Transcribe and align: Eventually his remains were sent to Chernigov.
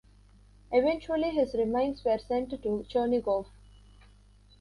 Eventually 0.71 1.29
his 1.29 1.53
remains 1.53 2.03
were 2.03 2.17
sent 2.17 2.49
to 2.49 2.57
Chernigov. 2.57 3.45